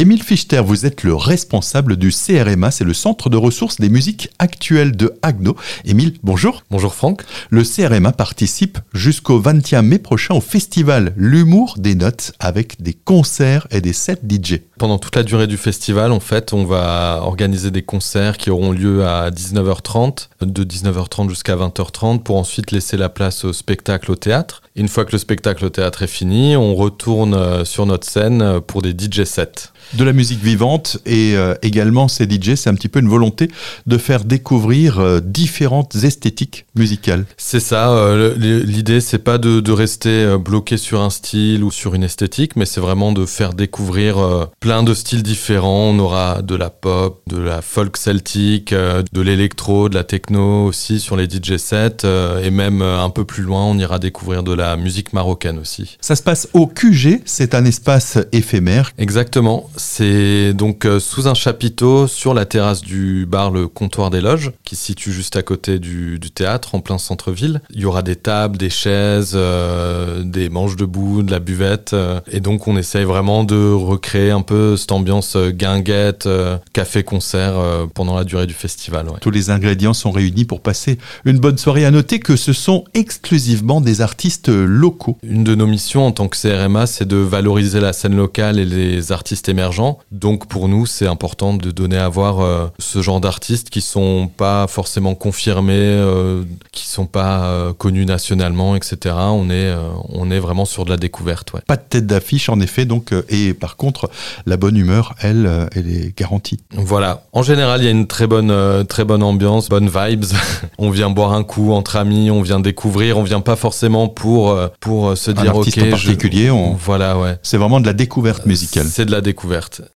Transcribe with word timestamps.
Émile 0.00 0.22
Fichter, 0.22 0.62
vous 0.64 0.86
êtes 0.86 1.02
le 1.02 1.14
responsable 1.14 1.98
du 1.98 2.10
CRMA, 2.10 2.70
c'est 2.70 2.84
le 2.84 2.94
Centre 2.94 3.28
de 3.28 3.36
ressources 3.36 3.78
des 3.78 3.90
musiques 3.90 4.30
actuelles 4.38 4.96
de 4.96 5.12
Agno. 5.20 5.56
Émile, 5.84 6.14
bonjour. 6.22 6.64
Bonjour 6.70 6.94
Franck. 6.94 7.20
Le 7.50 7.64
CRMA 7.64 8.12
participe 8.12 8.78
jusqu'au 8.94 9.38
21 9.38 9.82
mai 9.82 9.98
prochain 9.98 10.32
au 10.32 10.40
festival 10.40 11.12
L'humour 11.18 11.74
des 11.76 11.94
notes 11.94 12.32
avec 12.40 12.80
des 12.80 12.94
concerts 12.94 13.66
et 13.70 13.82
des 13.82 13.92
sets 13.92 14.22
DJ. 14.26 14.60
Pendant 14.80 14.98
toute 14.98 15.14
la 15.14 15.24
durée 15.24 15.46
du 15.46 15.58
festival, 15.58 16.10
en 16.10 16.20
fait, 16.20 16.54
on 16.54 16.64
va 16.64 17.20
organiser 17.22 17.70
des 17.70 17.82
concerts 17.82 18.38
qui 18.38 18.48
auront 18.48 18.72
lieu 18.72 19.04
à 19.04 19.28
19h30, 19.28 20.28
de 20.40 20.64
19h30 20.64 21.28
jusqu'à 21.28 21.54
20h30 21.54 22.20
pour 22.20 22.36
ensuite 22.36 22.70
laisser 22.70 22.96
la 22.96 23.10
place 23.10 23.44
au 23.44 23.52
spectacle 23.52 24.10
au 24.10 24.16
théâtre. 24.16 24.62
Une 24.76 24.88
fois 24.88 25.04
que 25.04 25.12
le 25.12 25.18
spectacle 25.18 25.66
au 25.66 25.68
théâtre 25.68 26.04
est 26.04 26.06
fini, 26.06 26.56
on 26.56 26.74
retourne 26.74 27.34
euh, 27.34 27.64
sur 27.66 27.84
notre 27.84 28.08
scène 28.08 28.40
euh, 28.40 28.60
pour 28.60 28.80
des 28.80 28.92
DJ 28.92 29.24
sets. 29.24 29.68
De 29.92 30.04
la 30.04 30.14
musique 30.14 30.42
vivante 30.42 30.98
et 31.04 31.34
euh, 31.34 31.54
également 31.60 32.08
ces 32.08 32.24
DJ, 32.24 32.54
c'est 32.54 32.70
un 32.70 32.74
petit 32.74 32.88
peu 32.88 33.00
une 33.00 33.08
volonté 33.08 33.50
de 33.86 33.98
faire 33.98 34.24
découvrir 34.24 35.20
différentes 35.20 35.96
esthétiques 35.96 36.64
musicales. 36.76 37.26
C'est 37.36 37.60
ça, 37.60 38.14
l'idée 38.36 39.00
c'est 39.00 39.18
pas 39.18 39.38
de, 39.38 39.58
de, 39.58 39.72
rester 39.72 40.36
bloqué 40.38 40.76
sur 40.76 41.00
un 41.00 41.10
style 41.10 41.64
ou 41.64 41.72
sur 41.72 41.94
une 41.94 42.04
esthétique, 42.04 42.54
mais 42.54 42.66
c'est 42.66 42.80
vraiment 42.80 43.10
de 43.10 43.26
faire 43.26 43.52
découvrir 43.52 44.48
plein 44.60 44.69
de 44.70 44.94
styles 44.94 45.22
différents. 45.22 45.90
On 45.90 45.98
aura 45.98 46.42
de 46.42 46.54
la 46.54 46.70
pop, 46.70 47.22
de 47.26 47.38
la 47.38 47.62
folk 47.62 47.96
celtique, 47.96 48.72
de 48.72 49.20
l'électro, 49.20 49.88
de 49.88 49.94
la 49.94 50.04
techno 50.04 50.66
aussi 50.66 51.00
sur 51.00 51.16
les 51.16 51.24
DJ 51.24 51.56
sets 51.56 52.06
et 52.42 52.50
même 52.50 52.82
un 52.82 53.10
peu 53.10 53.24
plus 53.24 53.42
loin, 53.42 53.64
on 53.64 53.78
ira 53.78 53.98
découvrir 53.98 54.42
de 54.42 54.52
la 54.52 54.76
musique 54.76 55.12
marocaine 55.12 55.58
aussi. 55.58 55.96
Ça 56.00 56.16
se 56.16 56.22
passe 56.22 56.48
au 56.54 56.66
QG, 56.66 57.22
c'est 57.24 57.54
un 57.54 57.64
espace 57.64 58.18
éphémère. 58.32 58.92
Exactement, 58.98 59.68
c'est 59.76 60.52
donc 60.52 60.84
euh, 60.84 61.00
sous 61.00 61.28
un 61.28 61.34
chapiteau 61.34 62.06
sur 62.06 62.34
la 62.34 62.44
terrasse 62.44 62.82
du 62.82 63.26
bar 63.26 63.50
Le 63.50 63.68
Comptoir 63.68 64.10
des 64.10 64.20
Loges, 64.20 64.52
qui 64.64 64.76
se 64.76 64.84
situe 64.84 65.12
juste 65.12 65.36
à 65.36 65.42
côté 65.42 65.78
du, 65.78 66.18
théâtre, 66.34 66.74
en 66.74 66.80
plein 66.80 66.98
centre-ville. 66.98 67.60
Il 67.70 67.80
y 67.80 67.84
aura 67.84 68.02
des 68.02 68.16
tables, 68.16 68.56
des 68.56 68.70
chaises, 68.70 69.32
euh, 69.34 70.22
des 70.22 70.48
manches 70.48 70.76
debout, 70.76 71.22
de 71.22 71.30
la 71.30 71.40
buvette, 71.40 71.92
euh, 71.92 72.20
et 72.30 72.40
donc 72.40 72.68
on 72.68 72.76
essaye 72.76 73.04
vraiment 73.04 73.44
de 73.44 73.72
recréer 73.72 74.30
un 74.30 74.42
peu 74.42 74.59
cette 74.76 74.92
ambiance 74.92 75.36
guinguette, 75.36 76.28
café-concert 76.72 77.54
pendant 77.94 78.16
la 78.16 78.24
durée 78.24 78.46
du 78.46 78.54
festival. 78.54 79.06
Tous 79.20 79.30
les 79.30 79.50
ingrédients 79.50 79.94
sont 79.94 80.10
réunis 80.10 80.44
pour 80.44 80.60
passer 80.60 80.98
une 81.24 81.38
bonne 81.38 81.58
soirée. 81.58 81.84
À 81.84 81.90
noter 81.90 82.20
que 82.20 82.36
ce 82.36 82.52
sont 82.52 82.84
exclusivement 82.94 83.80
des 83.80 84.00
artistes 84.00 84.48
locaux. 84.48 85.18
Une 85.22 85.44
de 85.44 85.54
nos 85.54 85.66
missions 85.66 86.06
en 86.06 86.12
tant 86.12 86.28
que 86.28 86.36
CRMA, 86.36 86.86
c'est 86.86 87.06
de 87.06 87.16
valoriser 87.16 87.80
la 87.80 87.92
scène 87.92 88.16
locale 88.16 88.58
et 88.58 88.64
les 88.64 89.12
artistes 89.12 89.48
émergents. 89.48 89.98
Donc 90.10 90.46
pour 90.46 90.68
nous, 90.68 90.86
c'est 90.86 91.06
important 91.06 91.54
de 91.54 91.70
donner 91.70 91.96
à 91.96 92.08
voir 92.08 92.40
euh, 92.40 92.66
ce 92.78 93.02
genre 93.02 93.20
d'artistes 93.20 93.70
qui 93.70 93.80
sont 93.80 94.30
pas 94.36 94.66
forcément 94.66 95.14
confirmés, 95.14 95.74
euh, 95.74 96.42
qui 96.72 96.86
sont 96.86 97.06
pas 97.06 97.44
euh, 97.44 97.72
connus 97.72 98.06
nationalement, 98.06 98.76
etc. 98.76 99.14
On 99.18 99.50
est, 99.50 99.74
on 100.08 100.30
est 100.30 100.38
vraiment 100.38 100.64
sur 100.64 100.84
de 100.84 100.90
la 100.90 100.96
découverte. 100.96 101.52
Pas 101.66 101.76
de 101.76 101.82
tête 101.88 102.06
d'affiche 102.06 102.48
en 102.48 102.60
effet, 102.60 102.84
donc 102.84 103.12
et 103.28 103.54
par 103.54 103.76
contre, 103.76 104.10
la 104.50 104.56
bonne 104.56 104.76
humeur, 104.76 105.14
elle, 105.20 105.68
elle 105.74 105.88
est 105.88 106.16
garantie. 106.16 106.60
Voilà. 106.72 107.24
En 107.32 107.42
général, 107.42 107.80
il 107.80 107.84
y 107.84 107.88
a 107.88 107.92
une 107.92 108.06
très 108.06 108.26
bonne, 108.26 108.84
très 108.86 109.04
bonne 109.04 109.22
ambiance, 109.22 109.68
bonne 109.68 109.88
vibes. 109.88 110.24
on 110.78 110.90
vient 110.90 111.10
boire 111.10 111.32
un 111.32 111.44
coup 111.44 111.72
entre 111.72 111.96
amis, 111.96 112.30
on 112.30 112.42
vient 112.42 112.60
découvrir, 112.60 113.16
on 113.16 113.22
vient 113.22 113.40
pas 113.40 113.56
forcément 113.56 114.08
pour 114.08 114.50
euh, 114.50 114.68
pour, 114.80 115.16
se 115.16 115.30
dire, 115.30 115.56
ok, 115.56 115.68
en 115.78 115.90
particulier, 115.90 116.50
voilà, 116.78 117.18
ouais. 117.18 117.38
C'est 117.42 117.56
vraiment 117.56 117.80
de 117.80 117.86
la 117.86 117.92
découverte 117.92 118.46
musicale. 118.46 118.86
C'est 118.86 119.06
de 119.06 119.12
la 119.12 119.20
découverte. 119.20 119.82